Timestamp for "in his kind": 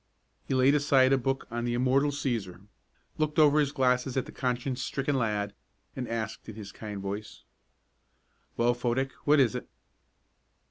6.49-6.99